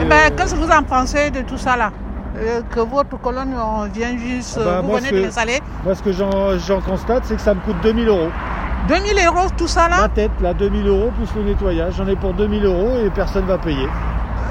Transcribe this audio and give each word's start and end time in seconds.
Eh 0.00 0.04
ben, 0.04 0.30
Qu'est-ce 0.36 0.54
que 0.54 0.60
vous 0.60 0.70
en 0.70 0.82
pensez 0.82 1.30
de 1.30 1.42
tout 1.42 1.58
ça 1.58 1.76
là? 1.76 1.90
Euh, 2.38 2.60
Que 2.70 2.80
votre 2.80 3.18
colonne 3.20 3.54
on 3.56 3.84
vient 3.86 4.16
juste, 4.16 4.58
Ah 4.60 4.64
bah, 4.64 4.70
euh, 4.70 4.80
vous 4.82 4.96
venez 4.96 5.10
de 5.10 5.22
l'installer. 5.24 5.60
Moi, 5.84 5.94
ce 5.94 6.02
que 6.02 6.12
j'en 6.12 6.80
constate, 6.80 7.24
c'est 7.24 7.34
que 7.36 7.40
ça 7.42 7.54
me 7.54 7.60
coûte 7.60 7.76
2000 7.82 8.08
euros. 8.08 8.28
2000 8.88 9.12
euros 9.26 9.48
tout 9.56 9.66
ça 9.68 9.88
là? 9.88 9.96
Ma 10.02 10.08
tête, 10.08 10.30
là, 10.40 10.54
2000 10.54 10.86
euros 10.86 11.10
plus 11.16 11.28
le 11.40 11.48
nettoyage. 11.48 11.94
J'en 11.98 12.06
ai 12.06 12.16
pour 12.16 12.32
2000 12.32 12.64
euros 12.64 12.92
et 13.04 13.10
personne 13.10 13.44
va 13.44 13.58
payer. 13.58 13.88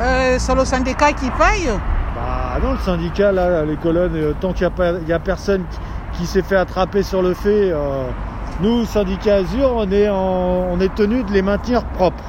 Euh, 0.02 0.36
C'est 0.38 0.56
le 0.56 0.66
syndicat 0.66 1.14
qui 1.14 1.30
paye? 1.32 1.70
Bah 2.16 2.60
non, 2.62 2.74
le 2.74 2.78
syndicat, 2.80 3.32
là, 3.32 3.64
les 3.66 3.76
colonnes, 3.78 4.16
euh, 4.16 4.34
tant 4.40 4.54
qu'il 4.54 4.70
n'y 5.08 5.14
a, 5.14 5.20
personne 5.20 5.64
qui, 5.72 6.20
qui 6.20 6.26
s'est 6.28 6.42
fait 6.42 6.56
attraper 6.58 7.02
sur 7.04 7.22
le 7.22 7.34
fait, 7.34 7.72
euh, 7.72 8.06
nous, 8.62 8.86
syndicat 8.86 9.36
Azur, 9.38 9.72
on 9.76 9.90
est, 9.92 10.10
en- 10.10 10.68
on 10.72 10.80
est 10.80 10.94
tenu 10.96 11.24
de 11.24 11.32
les 11.32 11.42
maintenir 11.42 11.84
propres. 11.86 12.24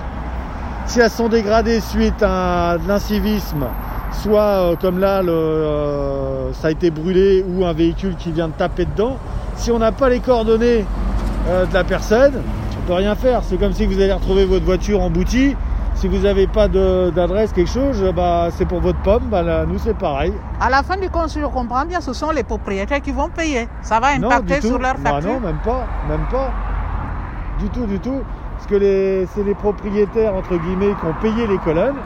Si 0.87 1.01
elles 1.01 1.11
sont 1.11 1.29
dégradées 1.29 1.81
suite 1.81 2.23
à 2.23 2.77
de 2.83 2.89
l'incivisme, 2.89 3.65
soit 4.13 4.41
euh, 4.43 4.77
comme 4.81 4.99
là, 4.99 5.23
le, 5.23 5.31
euh, 5.31 6.53
ça 6.53 6.69
a 6.69 6.71
été 6.73 6.91
brûlé 6.91 7.45
ou 7.49 7.65
un 7.65 7.73
véhicule 7.73 8.17
qui 8.17 8.33
vient 8.33 8.49
de 8.49 8.53
taper 8.55 8.87
dedans, 8.87 9.17
si 9.57 9.71
on 9.71 9.79
n'a 9.79 9.93
pas 9.93 10.09
les 10.09 10.19
coordonnées 10.21 10.85
euh, 11.49 11.65
de 11.67 11.75
la 11.75 11.85
personne, 11.85 12.43
on 12.79 12.87
peut 12.89 12.95
rien 12.95 13.15
faire. 13.15 13.43
C'est 13.45 13.57
comme 13.57 13.73
si 13.73 13.87
vous 13.87 13.95
allez 14.01 14.13
retrouver 14.13 14.45
votre 14.45 14.65
voiture 14.65 15.01
emboutie. 15.01 15.55
Si 15.95 16.09
vous 16.09 16.19
n'avez 16.21 16.47
pas 16.47 16.67
d'adresse, 16.67 17.53
quelque 17.53 17.69
chose, 17.71 18.03
bah, 18.17 18.49
c'est 18.57 18.65
pour 18.65 18.81
votre 18.81 19.01
pomme. 19.03 19.25
Bah, 19.31 19.43
là, 19.43 19.67
nous, 19.67 19.79
c'est 19.79 19.93
pareil. 19.97 20.33
À 20.59 20.71
la 20.71 20.83
fin 20.83 20.97
du 20.97 21.11
compte, 21.11 21.29
si 21.29 21.41
je 21.41 21.45
comprends 21.45 21.85
bien, 21.85 22.01
ce 22.01 22.15
sont 22.15 22.31
les 22.31 22.43
propriétaires 22.43 23.03
qui 23.03 23.13
vont 23.13 23.29
payer. 23.29 23.69
Ça 23.83 24.01
va 24.01 24.09
impacter 24.09 24.63
sur 24.63 24.79
leur 24.79 24.95
Bah 24.95 25.11
facture. 25.11 25.33
non, 25.33 25.41
même 25.41 25.59
pas, 25.63 25.85
même 26.09 26.27
pas. 26.31 26.51
Du 27.59 27.69
tout, 27.69 27.85
du 27.85 27.99
tout. 28.01 28.23
Parce 28.61 28.79
que 28.79 29.27
c'est 29.35 29.43
les 29.43 29.55
propriétaires, 29.55 30.35
entre 30.35 30.59
guillemets, 30.59 30.95
qui 31.01 31.07
ont 31.07 31.15
payé 31.23 31.47
les 31.47 31.57
colonnes. 31.59 31.97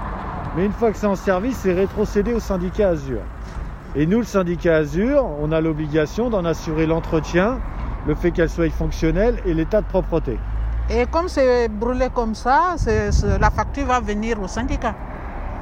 Mais 0.57 0.65
une 0.65 0.73
fois 0.73 0.93
que 0.93 0.97
c'est 0.97 1.07
en 1.07 1.17
service, 1.17 1.57
c'est 1.57 1.73
rétrocédé 1.73 2.33
au 2.33 2.39
syndicat 2.39 2.91
Azur. 2.91 3.19
Et 3.97 4.07
nous, 4.07 4.19
le 4.19 4.25
syndicat 4.25 4.77
Azur, 4.77 5.27
on 5.41 5.51
a 5.51 5.61
l'obligation 5.61 6.31
d'en 6.31 6.45
assurer 6.45 6.87
l'entretien, 6.87 7.59
le 8.07 8.15
fait 8.15 8.31
qu'elle 8.31 8.49
soit 8.49 8.71
fonctionnelle 8.71 9.41
et 9.45 9.53
l'état 9.53 9.81
de 9.81 9.87
propreté. 9.87 10.39
Et 10.91 11.07
comme 11.07 11.27
c'est 11.27 11.69
brûlé 11.69 12.07
comme 12.15 12.37
ça, 12.37 12.77
la 13.41 13.51
facture 13.51 13.87
va 13.87 13.99
venir 13.99 14.41
au 14.41 14.47
syndicat. 14.47 14.95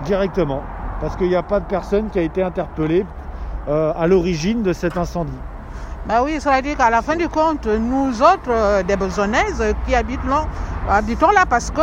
Directement. 0.05 0.63
Parce 1.01 1.17
qu'il 1.17 1.29
n'y 1.29 1.37
a 1.37 1.43
pas 1.43 1.61
de 1.61 1.65
personne 1.65 2.11
qui 2.11 2.19
a 2.19 2.23
été 2.23 2.43
interpellée 2.43 3.07
euh, 3.67 3.95
à 3.97 4.07
l'origine 4.07 4.63
de 4.63 4.75
cet 4.75 4.99
incendie. 4.99 5.33
Ben 6.07 6.21
oui, 6.25 6.41
ça 6.41 6.57
veut 6.57 6.63
dire 6.63 6.77
qu'à 6.77 6.91
la 6.91 7.01
fin 7.01 7.15
du 7.15 7.29
compte, 7.29 7.67
nous 7.67 8.23
autres, 8.23 8.51
euh, 8.51 8.83
des 8.83 8.97
besognaises 8.97 9.61
euh, 9.61 9.73
qui 9.87 9.95
habitent 9.95 10.25
là, 10.29 10.47
habitons 10.89 11.31
là 11.31 11.45
parce 11.49 11.71
que 11.71 11.81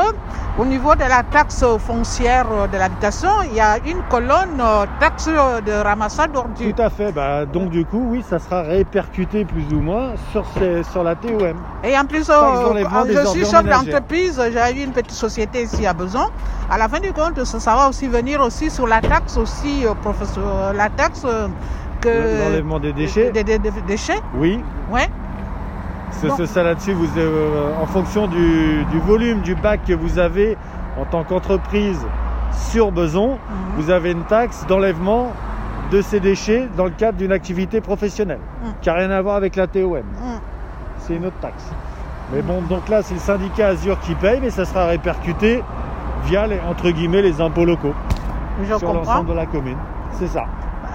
au 0.57 0.65
niveau 0.65 0.93
de 0.95 1.01
la 1.01 1.23
taxe 1.23 1.63
foncière 1.79 2.45
de 2.71 2.77
l'habitation, 2.77 3.29
il 3.49 3.53
y 3.55 3.59
a 3.61 3.77
une 3.77 4.01
colonne 4.09 4.59
euh, 4.59 4.85
taxe 4.99 5.27
de 5.27 5.83
ramassage 5.83 6.31
d'ordures. 6.31 6.75
Tout 6.75 6.81
à 6.81 6.89
fait. 6.89 7.11
Bah, 7.11 7.45
donc 7.45 7.69
du 7.69 7.85
coup, 7.85 8.07
oui, 8.09 8.23
ça 8.29 8.39
sera 8.39 8.63
répercuté 8.63 9.45
plus 9.45 9.63
ou 9.73 9.79
moins 9.79 10.11
sur, 10.31 10.45
ces- 10.57 10.83
sur 10.83 11.03
la 11.03 11.15
TOM. 11.15 11.55
Et 11.83 11.97
en 11.97 12.05
plus, 12.05 12.29
euh, 12.29 12.73
je 13.07 13.25
suis 13.29 13.45
chef 13.45 13.63
d'entreprise, 13.65 14.41
j'ai 14.51 14.81
eu 14.81 14.83
une 14.83 14.91
petite 14.91 15.11
société 15.11 15.63
ici 15.63 15.85
à 15.85 15.93
Beson. 15.93 16.25
À 16.69 16.77
la 16.77 16.87
fin 16.89 16.99
du 16.99 17.13
compte, 17.13 17.43
ça, 17.45 17.75
va 17.75 17.87
aussi 17.87 18.07
venir 18.07 18.41
aussi 18.41 18.69
sur 18.69 18.85
la 18.85 18.99
taxe 19.01 19.37
aussi, 19.37 19.85
euh, 19.85 19.93
professeur, 19.93 20.73
la 20.73 20.89
taxe 20.89 21.25
que 22.01 22.43
L'enlèvement 22.43 22.79
des 22.79 22.93
déchets. 22.93 23.31
des, 23.31 23.43
des- 23.43 23.59
des 23.59 23.71
déchets, 23.81 24.19
Oui. 24.35 24.61
ouais. 24.91 25.09
C'est 26.11 26.45
ça 26.47 26.63
là-dessus. 26.63 26.93
Vous, 26.93 27.07
euh, 27.17 27.71
en 27.81 27.85
fonction 27.85 28.27
du, 28.27 28.83
du 28.91 28.99
volume 28.99 29.41
du 29.41 29.55
bac 29.55 29.81
que 29.87 29.93
vous 29.93 30.19
avez 30.19 30.57
en 30.99 31.05
tant 31.05 31.23
qu'entreprise 31.23 31.99
sur 32.51 32.91
Beson, 32.91 33.29
Mhm. 33.31 33.37
vous 33.77 33.89
avez 33.89 34.11
une 34.11 34.23
taxe 34.23 34.65
d'enlèvement 34.67 35.31
de 35.91 36.01
ces 36.01 36.19
déchets 36.19 36.67
dans 36.77 36.85
le 36.85 36.91
cadre 36.91 37.17
d'une 37.17 37.31
activité 37.31 37.79
professionnelle 37.81 38.39
Mhm. 38.63 38.71
qui 38.81 38.89
n'a 38.89 38.95
rien 38.95 39.11
à 39.11 39.21
voir 39.21 39.35
avec 39.35 39.55
la 39.55 39.67
TOM. 39.67 39.99
Mm. 39.99 40.39
C'est 40.99 41.15
une 41.15 41.25
autre 41.25 41.39
taxe. 41.41 41.71
Mais 42.33 42.41
bon, 42.41 42.61
donc 42.61 42.87
là, 42.89 43.01
c'est 43.01 43.15
le 43.15 43.19
syndicat 43.19 43.69
Azur 43.69 43.99
qui 44.01 44.13
paye, 44.15 44.39
mais 44.41 44.49
ça 44.51 44.65
sera 44.65 44.85
répercuté 44.87 45.63
via 46.25 46.45
les, 46.45 46.59
entre 46.69 46.89
guillemets 46.91 47.21
les 47.23 47.39
impôts 47.41 47.65
locaux 47.65 47.93
Je 48.61 48.75
sur 48.77 48.93
l'ensemble 48.93 49.29
de 49.29 49.33
la 49.33 49.45
commune. 49.47 49.77
C'est 50.11 50.27
ça. 50.27 50.43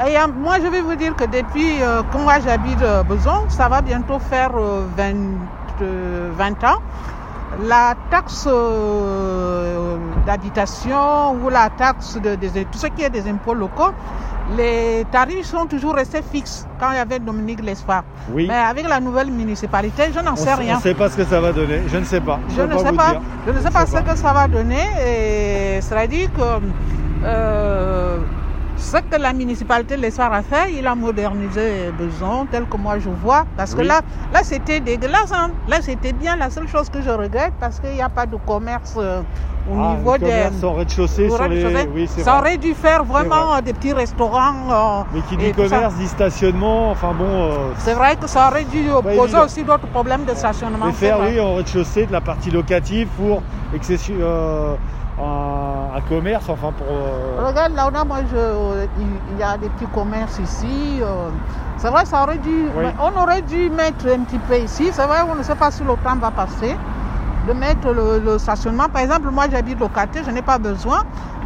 Et 0.06 0.16
euh, 0.18 0.26
moi, 0.36 0.56
je 0.62 0.66
vais 0.68 0.80
vous 0.80 0.96
dire 0.96 1.14
que 1.14 1.24
depuis 1.24 1.80
euh, 1.80 2.02
que 2.02 2.18
moi 2.18 2.34
j'habite 2.44 2.82
euh, 2.82 3.04
Beson, 3.04 3.48
ça 3.48 3.68
va 3.68 3.80
bientôt 3.80 4.18
faire 4.18 4.50
euh, 4.56 4.84
20, 4.96 5.14
euh, 5.82 6.30
20 6.36 6.64
ans. 6.64 6.78
La 7.62 7.94
taxe 8.10 8.48
d'habitation 10.26 11.34
ou 11.34 11.48
la 11.50 11.70
taxe 11.70 12.18
de, 12.20 12.34
tout 12.64 12.78
ce 12.78 12.88
qui 12.88 13.02
est 13.04 13.10
des 13.10 13.28
impôts 13.28 13.54
locaux, 13.54 13.92
les 14.56 15.06
tarifs 15.12 15.46
sont 15.46 15.66
toujours 15.66 15.94
restés 15.94 16.22
fixes 16.32 16.66
quand 16.80 16.90
il 16.90 16.96
y 16.96 16.98
avait 16.98 17.20
Dominique 17.20 17.62
Lespard. 17.62 18.02
Oui. 18.32 18.46
Mais 18.48 18.54
avec 18.56 18.88
la 18.88 18.98
nouvelle 18.98 19.30
municipalité, 19.30 20.10
je 20.12 20.18
n'en 20.18 20.34
sais 20.34 20.54
rien. 20.54 20.78
ne 20.78 20.80
sait 20.80 20.94
pas 20.94 21.08
ce 21.08 21.16
que 21.16 21.24
ça 21.24 21.40
va 21.40 21.52
donner. 21.52 21.82
Je 21.86 21.96
ne 21.98 22.04
sais 22.04 22.20
pas. 22.20 22.40
Je 22.48 22.62
ne 22.62 22.76
sais 22.76 22.92
pas, 22.92 23.20
je 23.46 23.52
ne 23.52 23.58
sais 23.58 23.66
Je 23.68 23.72
pas 23.72 23.86
sais 23.86 23.98
ce 23.98 24.02
que 24.02 24.16
ça 24.16 24.32
va 24.32 24.48
donner 24.48 24.82
et 25.06 25.80
cela 25.80 26.08
dit 26.08 26.26
que 26.36 26.58
ce 28.76 28.96
que 28.98 29.16
la 29.20 29.32
municipalité 29.32 29.96
laisse 29.96 30.18
a 30.18 30.42
fait, 30.42 30.72
il 30.72 30.86
a 30.86 30.94
modernisé 30.94 31.90
Beson 31.98 32.46
tel 32.50 32.64
que 32.66 32.76
moi 32.76 32.98
je 32.98 33.08
vois 33.08 33.44
parce 33.56 33.74
que 33.74 33.82
là, 33.82 34.00
là 34.32 34.40
c'était 34.42 34.80
dégueulasse, 34.80 35.32
hein. 35.32 35.50
là 35.68 35.76
c'était 35.80 36.12
bien, 36.12 36.36
la 36.36 36.50
seule 36.50 36.68
chose 36.68 36.88
que 36.90 37.00
je 37.00 37.10
regrette 37.10 37.52
parce 37.60 37.78
qu'il 37.80 37.92
n'y 37.92 38.02
a 38.02 38.08
pas 38.08 38.26
de 38.26 38.36
commerce 38.36 38.94
euh, 38.96 39.20
au 39.70 39.76
Ah, 39.80 39.94
niveau 39.96 40.12
le 40.14 40.18
des... 40.18 40.66
rez-de-chaussée 40.66 41.28
au 41.28 41.36
sur 41.36 41.48
les. 41.48 41.86
Oui, 41.94 42.06
ça 42.08 42.38
aurait 42.38 42.56
dû 42.58 42.74
faire 42.74 43.04
vraiment 43.04 43.60
des 43.64 43.72
petits 43.72 43.92
restaurants. 43.92 44.54
euh, 44.70 45.02
Mais 45.14 45.20
qui 45.28 45.36
dit 45.36 45.52
commerce 45.52 45.94
dit 45.94 46.08
stationnement. 46.08 46.90
Enfin 46.90 47.12
bon. 47.16 47.24
euh, 47.52 47.56
C'est 47.78 47.94
vrai 47.94 48.16
que 48.16 48.26
ça 48.26 48.48
aurait 48.48 48.64
dû 48.64 48.88
poser 49.16 49.38
aussi 49.38 49.62
d'autres 49.62 49.86
problèmes 49.86 50.24
de 50.24 50.34
stationnement. 50.34 50.88
et 50.88 50.92
faire 50.92 51.18
oui 51.20 51.40
en 51.40 51.54
rez-de-chaussée 51.54 52.06
de 52.06 52.12
la 52.12 52.20
partie 52.20 52.50
locative 52.50 53.08
pour 53.16 53.42
un, 55.20 55.96
un 55.96 56.00
commerce. 56.08 56.48
Enfin 56.48 56.72
pour. 56.76 56.86
euh, 56.90 57.46
Regarde, 57.48 57.74
là, 57.74 57.90
là, 57.90 58.04
moi, 58.04 58.18
je, 58.30 58.86
il 59.32 59.38
y 59.38 59.42
a 59.42 59.56
des 59.56 59.68
petits 59.70 59.86
commerces 59.92 60.38
ici. 60.38 61.00
euh, 61.02 61.28
c'est 61.76 61.90
vrai, 61.90 62.04
ça 62.06 62.22
aurait 62.22 62.38
dû, 62.38 62.68
Oui. 62.76 62.84
on 63.00 63.20
aurait 63.20 63.42
dû 63.42 63.68
mettre 63.70 64.06
un 64.06 64.20
petit 64.24 64.38
peu 64.38 64.56
ici. 64.58 64.88
C'est 64.92 65.06
vrai, 65.06 65.18
on 65.30 65.34
ne 65.34 65.42
sait 65.42 65.54
pas 65.56 65.70
si 65.70 65.82
le 65.82 65.94
temps 66.02 66.16
va 66.20 66.30
passer. 66.30 66.76
De 67.46 67.52
mettre 67.52 67.92
le, 67.92 68.20
le 68.24 68.38
stationnement. 68.38 68.88
Par 68.90 69.02
exemple, 69.02 69.28
moi, 69.30 69.44
j'habite 69.50 69.78
locataire, 69.78 70.22
je 70.24 70.30
n'ai 70.30 70.40
pas 70.40 70.56
besoin 70.56 71.00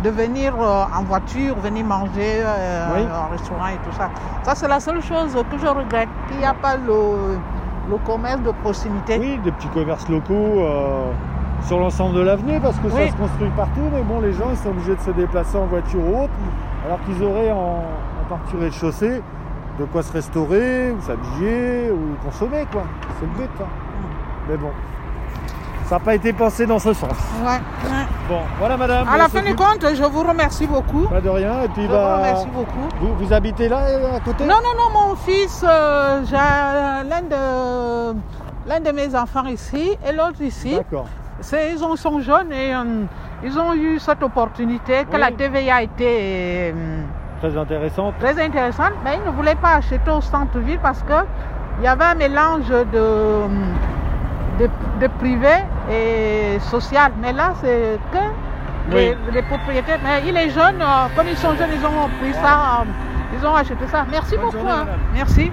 de 0.04 0.10
venir 0.10 0.54
euh, 0.60 0.84
en 0.96 1.02
voiture, 1.02 1.56
venir 1.56 1.84
manger 1.84 2.36
euh, 2.44 2.86
Oui. 2.94 3.02
au 3.02 3.32
restaurant 3.32 3.66
et 3.66 3.78
tout 3.84 3.96
ça. 3.96 4.08
Ça, 4.44 4.54
c'est 4.54 4.68
la 4.68 4.78
seule 4.78 5.02
chose 5.02 5.32
que 5.50 5.58
je 5.58 5.66
regrette, 5.66 6.08
qu'il 6.28 6.36
n'y 6.38 6.44
a 6.44 6.54
pas 6.54 6.76
le, 6.76 7.36
le 7.90 7.96
commerce 8.06 8.40
de 8.42 8.52
proximité. 8.62 9.18
Oui, 9.18 9.40
des 9.42 9.50
petits 9.50 9.66
commerces 9.70 10.08
locaux 10.08 10.60
euh, 10.62 11.10
sur 11.66 11.78
l'ensemble 11.80 12.14
de 12.16 12.20
l'avenue 12.22 12.60
parce 12.60 12.76
que 12.76 12.86
Oui. 12.86 13.06
ça 13.06 13.12
se 13.12 13.16
construit 13.16 13.50
partout. 13.56 13.80
Mais 13.92 14.02
bon, 14.02 14.20
les 14.20 14.32
gens 14.32 14.46
ils 14.50 14.56
sont 14.56 14.70
obligés 14.70 14.94
de 14.96 15.00
se 15.00 15.10
déplacer 15.10 15.56
en 15.58 15.66
voiture 15.66 16.00
ou 16.00 16.22
autre, 16.24 16.32
alors 16.86 16.98
qu'ils 17.04 17.22
auraient 17.22 17.50
en, 17.50 17.82
en 17.84 18.28
partie 18.28 18.56
rez-de-chaussée 18.60 19.22
de 19.78 19.84
quoi 19.84 20.02
se 20.02 20.12
restaurer 20.12 20.90
ou 20.92 21.00
s'habiller 21.02 21.90
ou 21.90 22.16
consommer 22.24 22.66
quoi. 22.72 22.82
C'est 23.20 23.26
le 23.26 23.32
but. 23.32 23.50
hein. 23.60 23.66
Mais 24.48 24.56
bon, 24.56 24.70
ça 25.86 25.96
n'a 25.96 26.00
pas 26.00 26.14
été 26.14 26.32
pensé 26.32 26.66
dans 26.66 26.78
ce 26.78 26.92
sens. 26.92 27.12
Ouais, 27.42 27.48
ouais. 27.52 28.04
Bon, 28.28 28.40
voilà 28.58 28.76
madame. 28.76 29.06
À 29.08 29.16
la 29.18 29.28
fin 29.28 29.42
du 29.42 29.54
compte, 29.54 29.84
je 29.94 30.02
vous 30.02 30.22
remercie 30.22 30.66
beaucoup. 30.66 31.06
Pas 31.08 31.20
de 31.20 31.28
rien. 31.28 31.62
Et 31.64 31.68
puis 31.68 31.82
Je 31.82 31.86
vous 31.86 31.92
bah, 31.92 32.16
remercie 32.16 32.48
beaucoup. 32.48 32.88
vous, 33.00 33.14
vous 33.14 33.32
habitez 33.32 33.68
là 33.68 33.78
euh, 33.88 34.16
à 34.16 34.20
côté? 34.20 34.44
Non, 34.46 34.56
non, 34.56 34.74
non, 34.76 35.08
mon 35.08 35.14
fils, 35.16 35.64
euh, 35.68 36.22
j'ai 36.24 36.34
l'un 36.36 37.22
de, 37.22 38.18
l'un 38.68 38.80
de 38.80 38.90
mes 38.90 39.14
enfants 39.14 39.46
ici 39.46 39.96
et 40.06 40.12
l'autre 40.12 40.40
ici. 40.40 40.74
D'accord. 40.76 41.06
Ils 41.40 41.84
ont- 41.84 41.96
sont 41.96 42.20
jeunes 42.20 42.52
et 42.52 42.74
euh, 42.74 43.04
ils 43.44 43.58
ont 43.58 43.72
eu 43.74 43.98
cette 44.00 44.22
opportunité 44.22 45.04
que 45.08 45.14
Oui. 45.14 45.20
la 45.20 45.30
TVA 45.30 45.76
a 45.76 45.82
été 45.82 46.72
euh, 46.74 47.02
Très 47.40 47.56
intéressante. 47.56 48.14
très 48.18 48.42
intéressante, 48.42 48.92
mais 49.04 49.18
ils 49.18 49.30
ne 49.30 49.34
voulaient 49.36 49.54
pas 49.54 49.74
acheter 49.74 50.10
au 50.10 50.20
centre-ville 50.20 50.80
parce 50.82 51.02
que 51.02 51.18
il 51.78 51.84
y 51.84 51.86
avait 51.86 52.04
un 52.04 52.14
mélange 52.16 52.66
de, 52.68 52.84
de, 54.58 54.68
de 55.00 55.06
privé 55.18 55.54
et 55.88 56.58
social. 56.58 57.12
Mais 57.22 57.32
là, 57.32 57.52
c'est 57.60 57.98
que 58.12 58.94
les, 58.94 59.16
les 59.32 59.42
propriétaires. 59.42 60.00
Mais 60.02 60.22
il 60.26 60.36
est 60.36 60.50
jeune, 60.50 60.80
euh, 60.82 61.06
comme 61.14 61.28
ils 61.28 61.36
sont 61.36 61.54
jeunes, 61.54 61.70
ils 61.72 61.86
ont 61.86 62.08
pris 62.20 62.32
ça, 62.34 62.80
euh, 62.80 62.84
ils 63.38 63.46
ont 63.46 63.54
acheté 63.54 63.86
ça. 63.86 64.04
Merci 64.10 64.34
Bonne 64.36 64.46
beaucoup. 64.46 64.56
journée, 64.56 64.72
hein. 64.72 64.86
Merci. 65.14 65.50